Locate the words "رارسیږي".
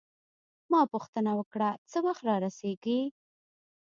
2.29-2.99